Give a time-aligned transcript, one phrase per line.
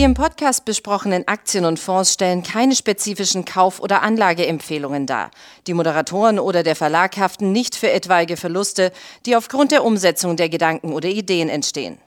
[0.00, 5.30] Die im Podcast besprochenen Aktien und Fonds stellen keine spezifischen Kauf- oder Anlageempfehlungen dar.
[5.66, 8.92] Die Moderatoren oder der Verlag haften nicht für etwaige Verluste,
[9.26, 11.98] die aufgrund der Umsetzung der Gedanken oder Ideen entstehen.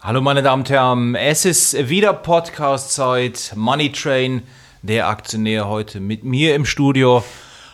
[0.00, 4.42] Hallo meine Damen und Herren, es ist wieder Podcast-Zeit, Money Train,
[4.82, 7.22] der Aktionär heute mit mir im Studio.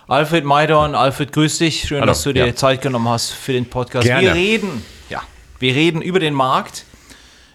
[0.09, 1.89] Alfred Maidorn, Alfred, grüß dich.
[1.89, 2.55] Schön, Hallo, dass du dir ja.
[2.55, 4.05] Zeit genommen hast für den Podcast.
[4.05, 4.27] Gerne.
[4.27, 5.23] Wir reden, ja,
[5.59, 6.85] wir reden über den Markt.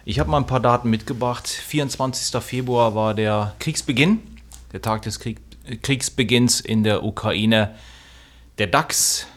[0.05, 1.47] Ich habe mal ein paar Daten mitgebracht.
[1.47, 2.41] 24.
[2.43, 4.19] Februar war der Kriegsbeginn,
[4.73, 5.39] der Tag des Krieg,
[5.81, 7.75] Kriegsbeginns in der Ukraine.
[8.57, 9.27] Der DAX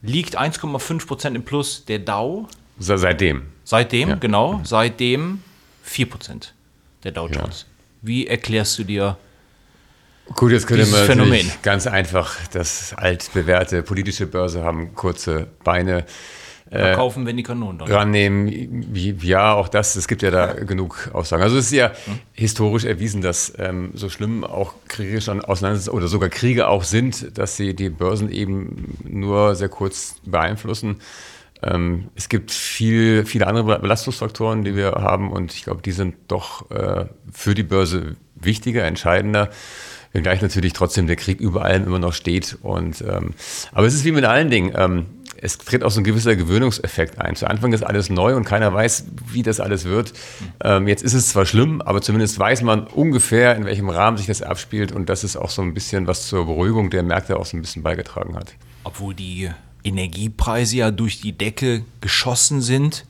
[0.00, 1.84] liegt 1,5 Prozent im Plus.
[1.86, 2.46] Der Dow
[2.78, 3.42] Se- Seitdem.
[3.64, 4.14] Seitdem, Ja.
[4.16, 5.42] genau, seitdem
[5.84, 6.54] 4%
[7.04, 7.66] der Dow Jones.
[8.00, 9.16] Wie erklärst du dir
[10.36, 11.52] Gut, jetzt man natürlich Phänomen.
[11.62, 16.04] ganz einfach das altbewährte politische Börse haben kurze Beine
[16.78, 17.90] verkaufen, wenn die Kanonen dann?
[17.90, 18.92] rannehmen.
[18.94, 21.42] Ja, auch das, es gibt ja da genug Aussagen.
[21.42, 21.92] Also es ist ja
[22.32, 27.56] historisch erwiesen, dass ähm, so schlimm auch kriegerische Auseinandersetzungen oder sogar Kriege auch sind, dass
[27.56, 30.96] sie die Börsen eben nur sehr kurz beeinflussen.
[31.62, 36.16] Ähm, es gibt viel, viele andere Belastungsfaktoren, die wir haben und ich glaube, die sind
[36.28, 39.50] doch äh, für die Börse wichtiger, entscheidender.
[40.12, 42.58] Wenngleich natürlich trotzdem der Krieg über allem immer noch steht.
[42.62, 43.34] Und, ähm,
[43.72, 44.72] aber es ist wie mit allen Dingen.
[44.76, 45.06] Ähm,
[45.42, 47.34] es tritt auch so ein gewisser Gewöhnungseffekt ein.
[47.34, 50.12] Zu Anfang ist alles neu und keiner weiß, wie das alles wird.
[50.62, 54.28] Ähm, jetzt ist es zwar schlimm, aber zumindest weiß man ungefähr, in welchem Rahmen sich
[54.28, 54.92] das abspielt.
[54.92, 57.60] Und das ist auch so ein bisschen was zur Beruhigung der Märkte auch so ein
[57.60, 58.54] bisschen beigetragen hat.
[58.84, 59.50] Obwohl die
[59.82, 63.04] Energiepreise ja durch die Decke geschossen sind,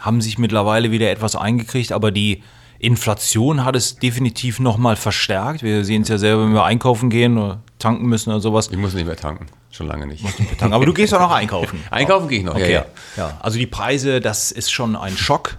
[0.00, 2.42] haben sich mittlerweile wieder etwas eingekriegt, aber die
[2.78, 5.62] Inflation hat es definitiv nochmal verstärkt.
[5.62, 8.70] Wir sehen es ja selber, wenn wir einkaufen gehen oder tanken müssen oder sowas.
[8.72, 9.48] Ich muss nicht mehr tanken.
[9.72, 10.24] Schon lange nicht.
[10.60, 11.82] Aber du gehst auch noch einkaufen.
[11.90, 12.72] Einkaufen gehe ich noch, Okay.
[12.72, 12.84] ja,
[13.16, 13.36] Ja, ja.
[13.40, 15.56] Also die Preise, das ist schon ein Schock,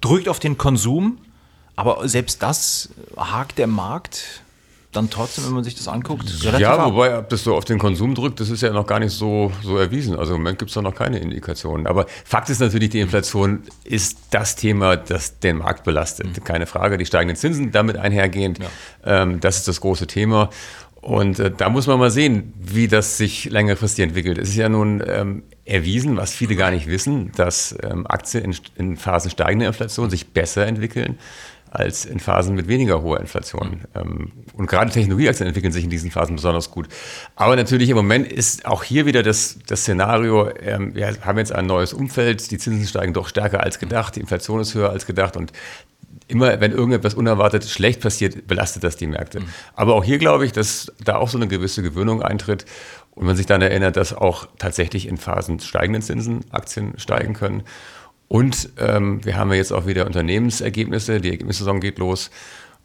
[0.00, 1.18] drückt auf den Konsum,
[1.74, 4.42] aber selbst das hakt der Markt
[4.92, 6.24] dann trotzdem, wenn man sich das anguckt,
[6.58, 6.92] Ja, ab.
[6.92, 9.52] wobei, ob das so auf den Konsum drückt, das ist ja noch gar nicht so,
[9.62, 10.16] so erwiesen.
[10.18, 11.86] Also im Moment gibt es da noch keine Indikationen.
[11.86, 16.42] Aber Fakt ist natürlich, die Inflation ist das Thema, das den Markt belastet.
[16.46, 16.96] Keine Frage.
[16.96, 18.58] Die steigenden Zinsen damit einhergehend,
[19.04, 20.48] ähm, das ist das große Thema.
[21.06, 24.38] Und äh, da muss man mal sehen, wie das sich längerfristig entwickelt.
[24.38, 28.56] Es ist ja nun ähm, erwiesen, was viele gar nicht wissen, dass ähm, Aktien in,
[28.74, 31.16] in Phasen steigender Inflation sich besser entwickeln
[31.70, 33.82] als in Phasen mit weniger hoher Inflation.
[33.94, 36.88] Ähm, Und gerade Technologieaktien entwickeln sich in diesen Phasen besonders gut.
[37.36, 41.52] Aber natürlich im Moment ist auch hier wieder das, das Szenario, ähm, wir haben jetzt
[41.52, 45.06] ein neues Umfeld, die Zinsen steigen doch stärker als gedacht, die Inflation ist höher als
[45.06, 45.52] gedacht und
[46.28, 49.42] immer wenn irgendetwas unerwartet schlecht passiert, belastet das die Märkte.
[49.74, 52.64] Aber auch hier glaube ich, dass da auch so eine gewisse Gewöhnung eintritt
[53.14, 57.62] und man sich dann erinnert, dass auch tatsächlich in Phasen steigenden Zinsen Aktien steigen können.
[58.28, 62.30] Und ähm, wir haben ja jetzt auch wieder Unternehmensergebnisse, die Ergebnissaison geht los.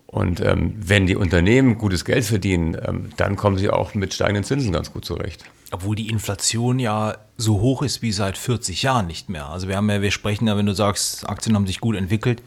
[0.05, 4.43] Und ähm, wenn die Unternehmen gutes Geld verdienen, ähm, dann kommen sie auch mit steigenden
[4.43, 5.45] Zinsen ganz gut zurecht.
[5.71, 9.47] Obwohl die Inflation ja so hoch ist wie seit 40 Jahren nicht mehr.
[9.47, 12.43] Also wir haben ja, wir sprechen ja, wenn du sagst, Aktien haben sich gut entwickelt,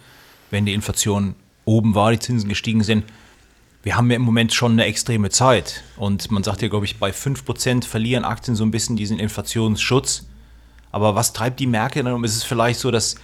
[0.51, 1.35] wenn die Inflation
[1.65, 3.05] oben war, die Zinsen gestiegen sind.
[3.83, 5.85] Wir haben ja im Moment schon eine extreme Zeit.
[5.97, 10.27] Und man sagt ja, glaube ich, bei 5% verlieren Aktien so ein bisschen diesen Inflationsschutz.
[10.91, 12.25] Aber was treibt die Märkte dann um?
[12.25, 13.17] Ist es vielleicht so, dass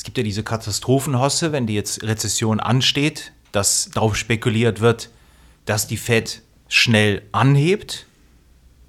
[0.00, 5.10] es gibt ja diese Katastrophenhosse, wenn die jetzt Rezession ansteht, dass darauf spekuliert wird,
[5.66, 8.06] dass die Fed schnell anhebt.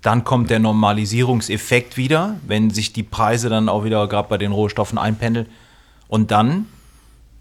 [0.02, 4.54] Dann kommt der Normalisierungseffekt wieder, wenn sich die Preise dann auch wieder gerade bei den
[4.54, 5.48] Rohstoffen einpendeln.
[6.08, 6.68] Und dann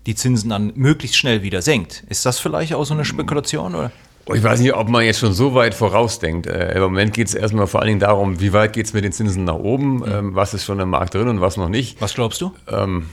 [0.07, 2.05] die Zinsen dann möglichst schnell wieder senkt.
[2.09, 3.75] Ist das vielleicht auch so eine Spekulation?
[3.75, 3.93] Oder?
[4.27, 6.47] Oh, Ich weiß nicht, ob man jetzt schon so weit vorausdenkt.
[6.47, 9.05] Äh, Im Moment geht es erstmal vor allen Dingen darum, wie weit geht es mit
[9.05, 12.01] den Zinsen nach oben, ähm, was ist schon im Markt drin und was noch nicht.
[12.01, 12.53] Was glaubst du?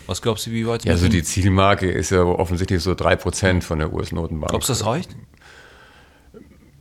[0.06, 0.86] Was glaubst du, wie weit?
[0.86, 4.50] Ja, so die Zielmarke ist ja offensichtlich so 3% von der US-Notenbank.
[4.52, 5.16] Glaubst du, das reicht?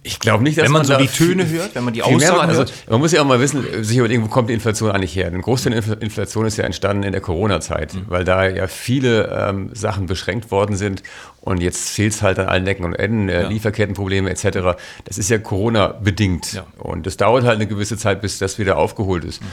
[0.07, 2.03] Ich glaube nicht, dass Wenn man so da die Töne viel- hört, wenn man die
[2.03, 2.59] Aussagen hört?
[2.61, 5.27] Also, man muss ja auch mal wissen, sich überlegen, wo kommt die Inflation eigentlich her?
[5.27, 8.03] Ein Großteil der Infl- Inflation ist ja entstanden in der Corona-Zeit, Mhm.
[8.09, 11.03] weil da ja viele ähm, Sachen beschränkt worden sind
[11.41, 13.49] und jetzt fehlt es halt an allen Ecken und Enden, äh, Ja.
[13.49, 14.77] Lieferkettenprobleme etc.
[15.05, 16.67] Das ist ja Corona-bedingt Ja.
[16.79, 19.43] und das dauert halt eine gewisse Zeit, bis das wieder aufgeholt ist.
[19.43, 19.47] Mhm.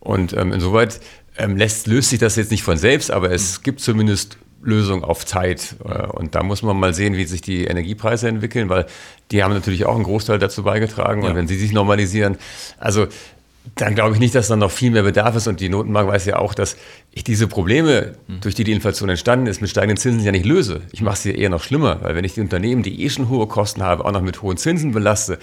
[0.00, 1.00] Und ähm, insoweit
[1.38, 3.34] ähm, lässt, löst sich das jetzt nicht von selbst, aber Mhm.
[3.34, 5.76] es gibt zumindest Lösung auf Zeit.
[5.84, 8.86] Äh, Und da muss man mal sehen, wie sich die Energiepreise entwickeln, weil
[9.30, 11.22] die haben natürlich auch einen Großteil dazu beigetragen.
[11.22, 11.30] Ja.
[11.30, 12.36] Und wenn sie sich normalisieren,
[12.78, 13.06] also
[13.74, 15.48] dann glaube ich nicht, dass dann noch viel mehr Bedarf ist.
[15.48, 16.76] Und die Notenbank weiß ja auch, dass
[17.10, 18.40] ich diese Probleme, Hm.
[18.40, 20.82] durch die die Inflation entstanden ist, mit steigenden Zinsen ja nicht löse.
[20.92, 23.48] Ich mache sie eher noch schlimmer, weil wenn ich die Unternehmen, die eh schon hohe
[23.48, 25.38] Kosten haben, auch noch mit hohen Zinsen belaste,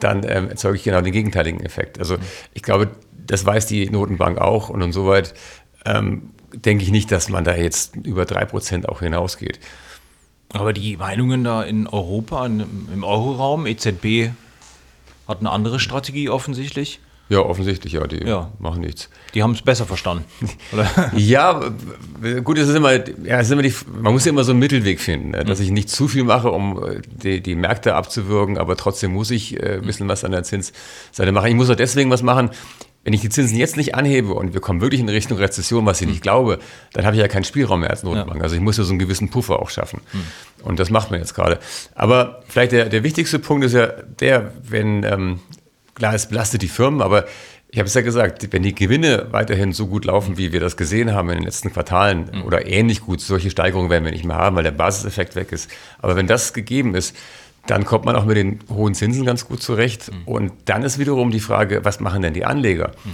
[0.00, 1.98] dann ähm, erzeuge ich genau den gegenteiligen Effekt.
[2.00, 2.16] Also
[2.54, 2.88] ich glaube,
[3.26, 4.68] das weiß die Notenbank auch.
[4.68, 5.34] Und insoweit
[5.84, 9.60] ähm, denke ich nicht, dass man da jetzt über drei Prozent auch hinausgeht.
[10.52, 14.30] Aber die Meinungen da in Europa, im Euroraum, EZB
[15.28, 17.00] hat eine andere Strategie offensichtlich.
[17.30, 18.50] Ja, offensichtlich, ja, die ja.
[18.58, 19.08] machen nichts.
[19.34, 20.24] Die haben es besser verstanden.
[21.16, 21.72] ja,
[22.42, 23.72] gut, es ist immer, ja, es ist immer die,
[24.02, 25.44] man muss ja immer so einen Mittelweg finden, ne?
[25.44, 25.66] dass mhm.
[25.66, 29.62] ich nicht zu viel mache, um äh, die, die Märkte abzuwürgen, aber trotzdem muss ich
[29.62, 31.46] äh, ein bisschen was an der Zinsseite machen.
[31.46, 32.50] Ich muss auch deswegen was machen,
[33.02, 36.00] wenn ich die Zinsen jetzt nicht anhebe und wir kommen wirklich in Richtung Rezession, was
[36.00, 36.22] ich nicht mhm.
[36.22, 36.58] glaube,
[36.92, 38.38] dann habe ich ja keinen Spielraum mehr als Notenbank.
[38.38, 38.42] Ja.
[38.42, 40.02] Also ich muss ja so einen gewissen Puffer auch schaffen.
[40.12, 40.64] Mhm.
[40.64, 41.58] Und das macht man jetzt gerade.
[41.94, 45.40] Aber vielleicht der, der wichtigste Punkt ist ja der, wenn, ähm,
[45.94, 47.24] klar, es belastet die Firmen, aber
[47.72, 50.76] ich habe es ja gesagt, wenn die Gewinne weiterhin so gut laufen, wie wir das
[50.76, 52.42] gesehen haben in den letzten Quartalen mhm.
[52.42, 55.70] oder ähnlich gut, solche Steigerungen werden wir nicht mehr haben, weil der Basiseffekt weg ist.
[56.00, 57.16] Aber wenn das gegeben ist,
[57.66, 60.10] dann kommt man auch mit den hohen Zinsen ganz gut zurecht.
[60.12, 60.22] Mhm.
[60.26, 62.92] Und dann ist wiederum die Frage, was machen denn die Anleger?
[63.04, 63.10] Mhm.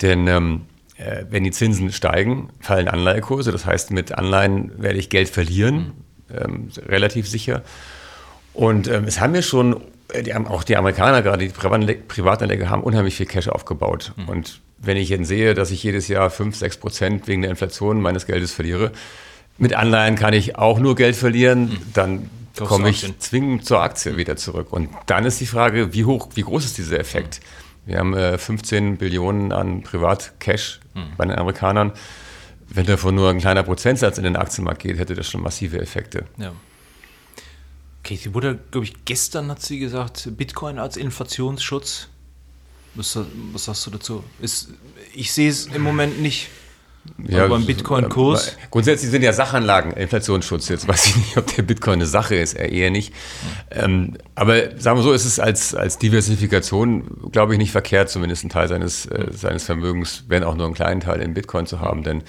[0.00, 0.60] Denn ähm,
[0.98, 3.52] äh, wenn die Zinsen steigen, fallen Anleihekurse.
[3.52, 5.92] Das heißt, mit Anleihen werde ich Geld verlieren,
[6.28, 6.36] mhm.
[6.36, 7.62] ähm, relativ sicher.
[8.52, 9.80] Und ähm, es haben ja schon,
[10.12, 14.12] äh, die, auch die Amerikaner, gerade die Privatanleger, haben unheimlich viel Cash aufgebaut.
[14.16, 14.28] Mhm.
[14.28, 18.00] Und wenn ich jetzt sehe, dass ich jedes Jahr 5, 6 Prozent wegen der Inflation
[18.00, 18.90] meines Geldes verliere,
[19.56, 21.78] mit Anleihen kann ich auch nur Geld verlieren, mhm.
[21.94, 22.30] dann
[22.66, 24.72] komme ich zwingend zur Aktie wieder zurück.
[24.72, 27.40] Und dann ist die Frage, wie hoch, wie groß ist dieser Effekt?
[27.86, 31.16] Wir haben äh, 15 Billionen an Privat-Cash mhm.
[31.16, 31.92] bei den Amerikanern.
[32.68, 36.26] Wenn davon nur ein kleiner Prozentsatz in den Aktienmarkt geht, hätte das schon massive Effekte.
[36.36, 36.52] Ja.
[38.06, 42.08] Sie wurde, glaube ich, gestern hat sie gesagt, Bitcoin als Inflationsschutz.
[42.94, 43.18] Was,
[43.52, 44.24] was sagst du dazu?
[44.40, 44.70] Ist,
[45.14, 46.48] ich sehe es im Moment nicht.
[47.26, 48.56] Ja, beim Bitcoin-Kurs?
[48.70, 50.68] Grundsätzlich sind ja Sachanlagen Inflationsschutz.
[50.68, 53.14] Jetzt weiß ich nicht, ob der Bitcoin eine Sache ist, eher nicht.
[53.70, 58.44] Ähm, aber sagen wir so, ist es als, als Diversifikation, glaube ich, nicht verkehrt, zumindest
[58.44, 61.80] einen Teil seines, äh, seines Vermögens, wenn auch nur einen kleinen Teil in Bitcoin zu
[61.80, 62.02] haben.
[62.02, 62.22] Denn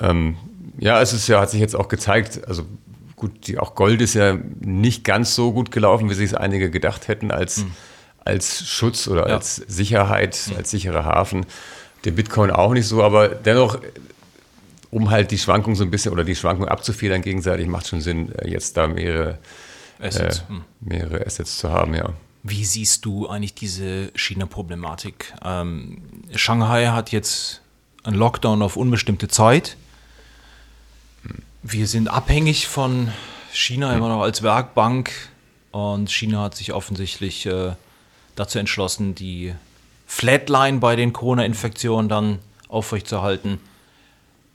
[0.00, 0.36] ähm,
[0.78, 2.64] ja, es ist ja, hat sich jetzt auch gezeigt, also
[3.16, 6.70] gut, die, auch Gold ist ja nicht ganz so gut gelaufen, wie sich es einige
[6.70, 7.72] gedacht hätten, als, mhm.
[8.24, 9.36] als Schutz oder ja.
[9.36, 10.56] als Sicherheit, mhm.
[10.56, 11.46] als sicherer Hafen
[12.04, 13.78] der Bitcoin auch nicht so, aber dennoch,
[14.90, 18.32] um halt die Schwankung so ein bisschen oder die Schwankung abzufedern gegenseitig, macht schon Sinn,
[18.36, 19.38] äh, jetzt da mehrere
[20.00, 20.64] Assets, äh, hm.
[20.80, 22.12] mehrere Assets zu haben, ja.
[22.42, 25.34] Wie siehst du eigentlich diese China-Problematik?
[25.44, 25.98] Ähm,
[26.34, 27.60] Shanghai hat jetzt
[28.02, 29.76] einen Lockdown auf unbestimmte Zeit.
[31.62, 33.12] Wir sind abhängig von
[33.52, 35.12] China immer noch als Werkbank
[35.70, 37.72] und China hat sich offensichtlich äh,
[38.36, 39.54] dazu entschlossen, die
[40.10, 43.60] Flatline bei den Corona-Infektionen dann aufrechtzuerhalten,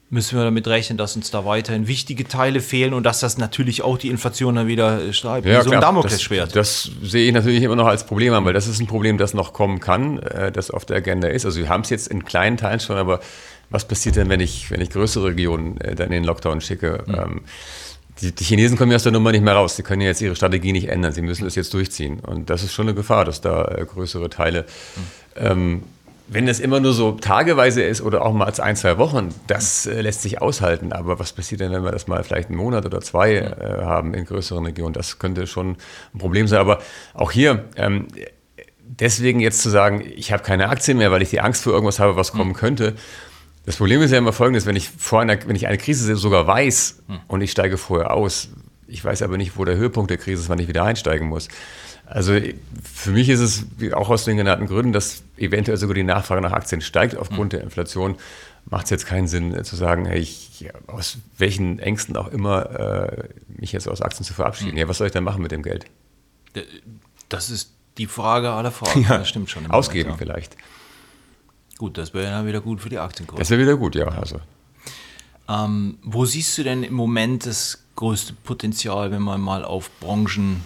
[0.09, 3.81] müssen wir damit rechnen, dass uns da weiterhin wichtige Teile fehlen und dass das natürlich
[3.81, 5.47] auch die Inflation dann wieder schreibt.
[5.47, 6.57] Ja, so ein Damoklesschwert.
[6.57, 9.17] Das, das, sehe ich natürlich immer noch als Problem an, weil das ist ein Problem,
[9.17, 11.45] das noch kommen kann, äh, das auf der Agenda ist.
[11.45, 13.21] Also wir haben es jetzt in kleinen Teilen schon, aber
[13.69, 17.05] was passiert denn, wenn ich, wenn ich größere Regionen äh, dann in den Lockdown schicke?
[17.07, 17.15] Mhm.
[17.15, 17.41] Ähm,
[18.21, 19.75] die, die, Chinesen kommen ja aus der Nummer nicht mehr raus.
[19.75, 21.11] Sie können ja jetzt ihre Strategie nicht ändern.
[21.11, 22.19] Sie müssen es jetzt durchziehen.
[22.19, 24.65] Und das ist schon eine Gefahr, dass da äh, größere Teile
[24.95, 25.83] mhm ähm,
[26.27, 29.85] wenn das immer nur so tageweise ist oder auch mal als ein, zwei Wochen, das
[29.85, 30.91] äh, lässt sich aushalten.
[30.91, 34.15] Aber was passiert denn, wenn wir das mal vielleicht einen Monat oder zwei äh, haben
[34.15, 34.93] in größeren Regionen?
[34.93, 35.77] Das könnte schon
[36.13, 36.59] ein Problem sein.
[36.59, 36.79] Aber
[37.13, 38.07] auch hier, ähm,
[38.83, 41.99] deswegen jetzt zu sagen, ich habe keine Aktien mehr, weil ich die Angst vor irgendwas
[41.99, 42.57] habe, was kommen hm.
[42.57, 42.95] könnte.
[43.65, 46.45] Das Problem ist ja immer folgendes, wenn ich vor einer, wenn ich eine Krise sogar
[46.45, 47.19] weiß hm.
[47.27, 48.49] und ich steige vorher aus,
[48.87, 51.47] ich weiß aber nicht, wo der Höhepunkt der Krise ist, wann ich wieder einsteigen muss.
[52.05, 52.39] Also
[52.83, 56.51] für mich ist es auch aus den genannten Gründen, dass eventuell sogar die Nachfrage nach
[56.51, 57.57] Aktien steigt aufgrund mhm.
[57.57, 58.15] der Inflation.
[58.67, 62.79] Macht es jetzt keinen Sinn äh, zu sagen, hey, ich, aus welchen Ängsten auch immer
[62.79, 64.73] äh, mich jetzt aus Aktien zu verabschieden.
[64.73, 64.77] Mhm.
[64.77, 65.85] Ja, was soll ich dann machen mit dem Geld?
[67.29, 69.01] Das ist die Frage aller Fragen.
[69.01, 69.69] Ja, das stimmt schon.
[69.69, 70.33] Ausgeben Moment, ja.
[70.33, 70.57] vielleicht.
[71.77, 73.39] Gut, das wäre dann wieder gut für die Aktienkurse.
[73.39, 74.07] Das wäre wieder gut, ja.
[74.07, 74.39] Also.
[75.47, 80.63] Ähm, wo siehst du denn im Moment das größte Potenzial, wenn man mal auf Branchen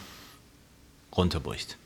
[1.15, 1.77] runterbricht.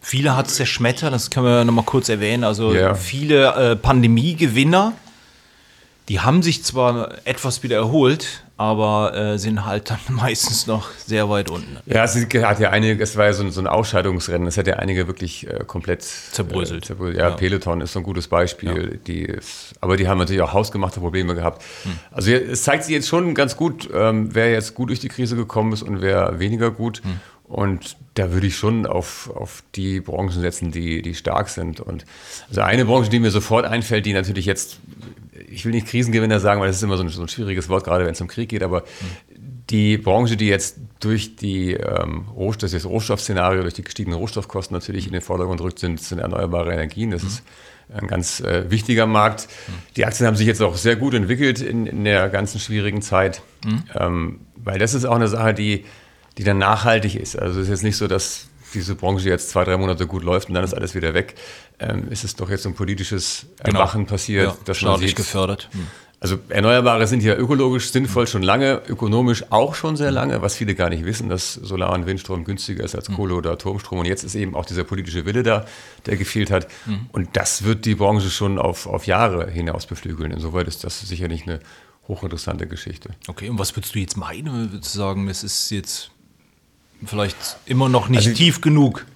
[0.00, 2.44] Viele hat es zerschmettert, das können wir nochmal kurz erwähnen.
[2.44, 2.94] Also yeah.
[2.94, 4.94] viele äh, Pandemiegewinner,
[6.12, 11.30] die haben sich zwar etwas wieder erholt, aber äh, sind halt dann meistens noch sehr
[11.30, 11.78] weit unten.
[11.86, 14.66] Ja, es hat ja einige, es war ja so ein, so ein Ausscheidungsrennen, es hat
[14.66, 16.84] ja einige wirklich äh, komplett zerbröselt.
[16.84, 17.18] Äh, zerbröselt.
[17.18, 18.90] Ja, ja, Peloton ist so ein gutes Beispiel.
[18.92, 18.98] Ja.
[19.06, 19.36] Die,
[19.80, 21.62] aber die haben natürlich auch hausgemachte Probleme gehabt.
[21.84, 21.98] Hm.
[22.10, 25.34] Also es zeigt sich jetzt schon ganz gut, ähm, wer jetzt gut durch die Krise
[25.34, 27.02] gekommen ist und wer weniger gut.
[27.02, 27.20] Hm.
[27.52, 31.80] Und da würde ich schon auf, auf die Branchen setzen, die, die stark sind.
[31.80, 32.06] Und
[32.48, 34.78] also eine Branche, die mir sofort einfällt, die natürlich jetzt,
[35.48, 37.84] ich will nicht Krisengewinner sagen, weil das ist immer so ein, so ein schwieriges Wort,
[37.84, 38.84] gerade wenn es um Krieg geht, aber
[39.70, 45.06] die Branche, die jetzt durch die ähm, Rohstoff, das Rohstoffszenario, durch die gestiegenen Rohstoffkosten natürlich
[45.06, 47.10] in den Vordergrund rückt, sind, sind erneuerbare Energien.
[47.10, 47.28] Das mhm.
[47.28, 47.42] ist
[47.94, 49.48] ein ganz äh, wichtiger Markt.
[49.48, 49.72] Mhm.
[49.96, 53.42] Die Aktien haben sich jetzt auch sehr gut entwickelt in, in der ganzen schwierigen Zeit,
[53.64, 53.82] mhm.
[53.94, 55.84] ähm, weil das ist auch eine Sache, die,
[56.38, 57.38] die dann nachhaltig ist.
[57.38, 60.48] Also es ist jetzt nicht so, dass diese Branche jetzt zwei, drei Monate gut läuft
[60.48, 61.34] und dann ist alles wieder weg.
[61.78, 63.80] Ähm, ist es doch jetzt so ein politisches genau.
[63.80, 64.10] Erwachen genau.
[64.10, 65.68] passiert, ja, dass man sieht, gefördert.
[65.72, 65.86] Hm.
[66.20, 70.76] Also Erneuerbare sind ja ökologisch sinnvoll schon lange, ökonomisch auch schon sehr lange, was viele
[70.76, 73.16] gar nicht wissen, dass Solar- und Windstrom günstiger ist als hm.
[73.16, 73.98] Kohle- oder Atomstrom.
[73.98, 75.66] Und jetzt ist eben auch dieser politische Wille da,
[76.06, 76.68] der gefehlt hat.
[77.10, 80.30] Und das wird die Branche schon auf, auf Jahre hinaus beflügeln.
[80.30, 81.58] Insoweit ist das sicherlich eine
[82.06, 83.10] hochinteressante Geschichte.
[83.26, 84.70] Okay, und was würdest du jetzt meinen?
[84.72, 86.11] Würdest du sagen, es ist jetzt
[87.04, 89.06] vielleicht immer noch nicht also, tief genug?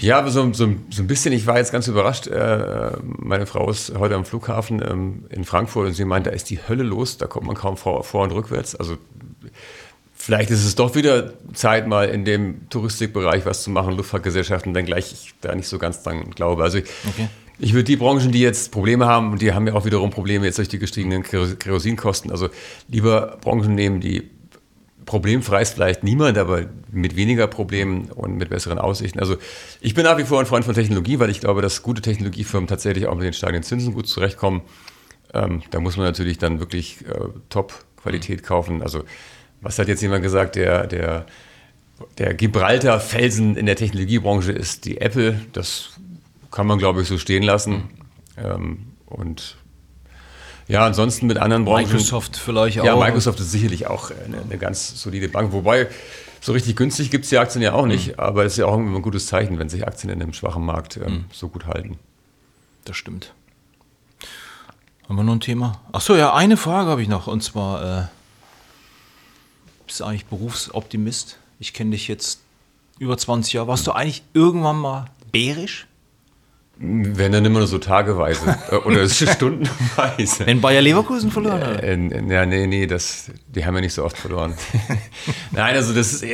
[0.00, 1.32] Ja, so, so, so ein bisschen.
[1.32, 2.26] Ich war jetzt ganz überrascht.
[2.26, 6.50] Äh, meine Frau ist heute am Flughafen ähm, in Frankfurt und sie meint, da ist
[6.50, 8.74] die Hölle los, da kommt man kaum vor, vor und rückwärts.
[8.74, 8.96] Also
[10.14, 15.12] vielleicht ist es doch wieder Zeit, mal in dem Touristikbereich was zu machen, Luftfahrtgesellschaften, wenngleich
[15.12, 16.64] ich da nicht so ganz dran glaube.
[16.64, 17.28] Also okay.
[17.60, 20.46] ich würde die Branchen, die jetzt Probleme haben, und die haben ja auch wiederum Probleme
[20.46, 22.48] jetzt durch die gestiegenen Kerosinkosten, also
[22.88, 24.30] lieber Branchen nehmen, die
[25.06, 29.20] problemfrei ist vielleicht niemand, aber mit weniger Problemen und mit besseren Aussichten.
[29.20, 29.36] Also
[29.80, 32.66] ich bin nach wie vor ein Freund von Technologie, weil ich glaube, dass gute Technologiefirmen
[32.66, 34.62] tatsächlich auch mit den steigenden Zinsen gut zurechtkommen.
[35.32, 38.82] Ähm, da muss man natürlich dann wirklich äh, Top-Qualität kaufen.
[38.82, 39.04] Also
[39.60, 41.26] was hat jetzt jemand gesagt, der, der,
[42.18, 45.40] der Gibraltar-Felsen in der Technologiebranche ist die Apple.
[45.52, 46.00] Das
[46.50, 47.84] kann man, glaube ich, so stehen lassen.
[48.36, 49.56] Ähm, und
[50.68, 51.84] ja, ansonsten mit anderen Branchen.
[51.84, 52.84] Microsoft vielleicht auch.
[52.84, 55.52] Ja, Microsoft ist sicherlich auch eine, eine ganz solide Bank.
[55.52, 55.88] Wobei,
[56.40, 58.08] so richtig günstig gibt es die Aktien ja auch nicht.
[58.08, 58.20] Mhm.
[58.20, 60.96] Aber es ist ja auch ein gutes Zeichen, wenn sich Aktien in einem schwachen Markt
[60.96, 61.24] ähm, mhm.
[61.32, 61.98] so gut halten.
[62.84, 63.32] Das stimmt.
[65.08, 65.80] Haben wir noch ein Thema?
[65.92, 67.28] Achso, ja, eine Frage habe ich noch.
[67.28, 68.06] Und zwar, äh,
[69.86, 71.38] bist du eigentlich Berufsoptimist?
[71.60, 72.40] Ich kenne dich jetzt
[72.98, 73.68] über 20 Jahre.
[73.68, 75.86] Warst du eigentlich irgendwann mal bärisch?
[76.78, 80.46] Wenn dann immer nur so tageweise äh, oder stundenweise.
[80.46, 81.82] Wenn Bayer Leverkusen verloren hat?
[81.82, 81.96] Äh,
[82.28, 84.54] ja, nee, nee, das, die haben ja nicht so oft verloren.
[85.52, 86.24] Nein, also das ist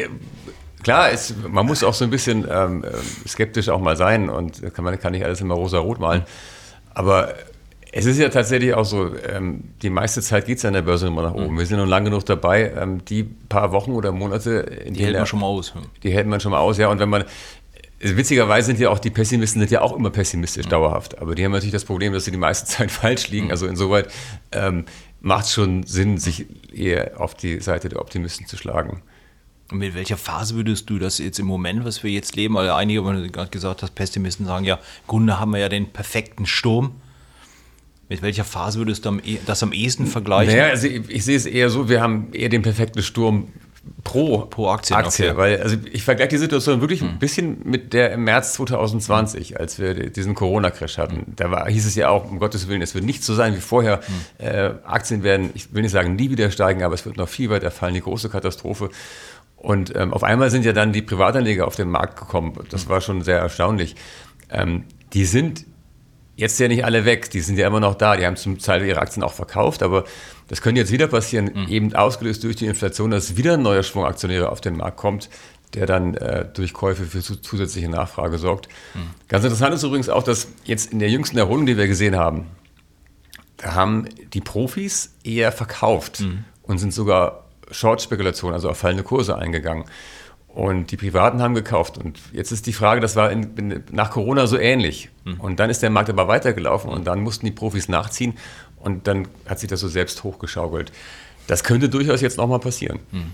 [0.83, 2.85] klar, es, man muss auch so ein bisschen ähm,
[3.27, 6.25] skeptisch auch mal sein und kann man kann nicht alles immer rosa-rot malen.
[6.95, 7.35] Aber
[7.95, 11.09] es ist ja tatsächlich auch so, ähm, die meiste Zeit geht es an der Börse
[11.09, 11.55] immer nach oben.
[11.55, 11.59] Mhm.
[11.59, 15.15] Wir sind nun lange genug dabei, ähm, die paar Wochen oder Monate, in die hält
[15.15, 15.75] man schon mal aus.
[16.03, 16.89] Die hält man schon mal aus, ja.
[16.89, 17.25] Und wenn man,
[18.03, 20.71] witzigerweise sind ja auch die Pessimisten sind ja auch immer pessimistisch mhm.
[20.71, 21.19] dauerhaft.
[21.19, 23.47] Aber die haben natürlich das Problem, dass sie die meiste Zeit falsch liegen.
[23.47, 23.51] Mhm.
[23.53, 24.13] Also insoweit
[24.53, 24.85] ähm,
[25.21, 29.03] macht es schon Sinn, sich eher auf die Seite der Optimisten zu schlagen.
[29.71, 32.69] Und mit welcher Phase würdest du das jetzt im Moment, was wir jetzt leben, weil
[32.71, 35.91] einige, wenn du gerade gesagt hast, Pessimisten sagen ja, im Grunde haben wir ja den
[35.91, 36.93] perfekten Sturm.
[38.09, 40.53] Mit welcher Phase würdest du das am ehesten vergleichen?
[40.53, 43.49] Naja, also ich, ich sehe es eher so, wir haben eher den perfekten Sturm
[44.05, 44.97] pro, pro Aktie.
[44.97, 45.37] Aktie okay.
[45.37, 47.09] Weil also ich vergleiche die Situation wirklich hm.
[47.09, 51.17] ein bisschen mit der im März 2020, als wir diesen Corona-Crash hatten.
[51.17, 51.37] Hm.
[51.37, 53.61] Da war, hieß es ja auch, um Gottes Willen, es wird nicht so sein wie
[53.61, 54.01] vorher.
[54.39, 54.47] Hm.
[54.47, 57.51] Äh, Aktien werden, ich will nicht sagen, nie wieder steigen, aber es wird noch viel
[57.51, 58.91] weiter fallen, die große Katastrophe.
[59.57, 62.53] Und ähm, auf einmal sind ja dann die Privatanleger auf den Markt gekommen.
[62.71, 62.89] Das hm.
[62.89, 63.97] war schon sehr erstaunlich.
[64.51, 65.65] Ähm, die sind
[66.37, 68.85] jetzt ja nicht alle weg, die sind ja immer noch da, die haben zum Teil
[68.85, 70.05] ihre Aktien auch verkauft, aber
[70.53, 71.69] das könnte jetzt wieder passieren, mhm.
[71.69, 75.31] eben ausgelöst durch die Inflation, dass wieder ein neuer Schwung Aktionäre auf den Markt kommt,
[75.73, 78.69] der dann äh, durch Käufe für zusätzliche Nachfrage sorgt.
[78.93, 79.15] Mhm.
[79.29, 82.49] Ganz interessant ist übrigens auch, dass jetzt in der jüngsten Erholung, die wir gesehen haben,
[83.57, 84.05] da haben
[84.35, 86.45] die Profis eher verkauft mhm.
[86.65, 89.87] und sind sogar Short-Spekulationen, also auf fallende Kurse eingegangen.
[90.49, 91.97] Und die Privaten haben gekauft.
[91.97, 95.09] Und jetzt ist die Frage, das war in, in, nach Corona so ähnlich.
[95.25, 95.41] Mhm.
[95.41, 98.35] Und dann ist der Markt aber weitergelaufen und dann mussten die Profis nachziehen
[98.83, 100.93] und dann hat sich das so selbst hochgeschaukelt.
[101.47, 103.01] Das könnte durchaus jetzt nochmal passieren.
[103.11, 103.33] Mhm.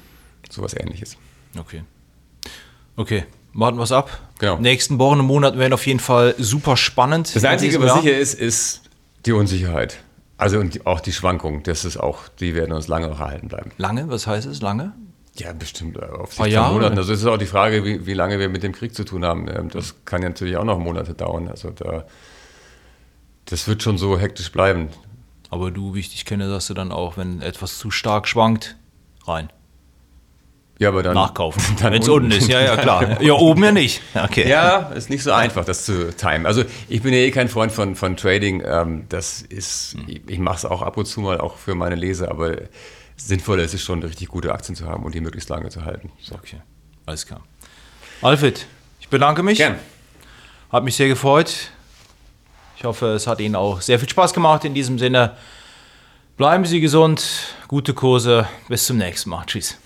[0.50, 1.17] So was ähnliches.
[1.59, 1.83] Okay.
[2.97, 4.11] Okay, warten wir es ab.
[4.38, 4.59] Genau.
[4.59, 7.35] Nächsten Wochen und Monaten werden auf jeden Fall super spannend.
[7.35, 8.83] Das Einzige, was sicher ist, ist
[9.26, 9.99] die Unsicherheit.
[10.37, 13.73] Also und auch die Schwankungen, das ist auch, die werden uns lange noch erhalten bleiben.
[13.76, 14.09] Lange?
[14.09, 14.62] Was heißt es?
[14.62, 14.93] Lange?
[15.35, 16.99] Ja, bestimmt äh, auf Sicht von Monaten.
[16.99, 19.25] Also es ist auch die Frage, wie, wie lange wir mit dem Krieg zu tun
[19.25, 19.49] haben.
[19.49, 21.49] Ähm, das kann ja natürlich auch noch Monate dauern.
[21.49, 22.05] Also da,
[23.47, 24.88] das wird schon so hektisch bleiben.
[25.50, 28.76] Aber du, wie ich dich kenne, sagst du dann auch, wenn etwas zu stark schwankt,
[29.26, 29.50] rein.
[30.78, 31.14] Ja, aber dann.
[31.14, 31.61] Nachkaufen.
[31.81, 33.21] Wenn es unten ist, ja, ja, klar.
[33.21, 34.00] Ja, oben ja nicht.
[34.14, 34.49] Okay.
[34.49, 36.47] Ja, ist nicht so einfach, das zu timen.
[36.47, 38.62] Also, ich bin ja eh kein Freund von, von Trading.
[38.64, 40.21] Ähm, das ist, hm.
[40.28, 42.59] ich mache es auch ab und zu mal auch für meine Leser, aber
[43.17, 46.12] sinnvoller ist es schon, richtig gute Aktien zu haben und die möglichst lange zu halten.
[46.21, 46.37] So.
[46.37, 46.61] Okay,
[47.07, 47.40] alles klar.
[48.23, 48.67] Alfred,
[49.00, 49.59] ich bedanke mich.
[49.59, 49.76] Gern.
[50.71, 51.73] Hat mich sehr gefreut.
[52.78, 54.64] Ich hoffe, es hat Ihnen auch sehr viel Spaß gemacht.
[54.64, 55.32] In diesem Sinne,
[56.37, 58.47] bleiben Sie gesund, gute Kurse.
[58.68, 59.42] Bis zum nächsten Mal.
[59.47, 59.76] Tschüss.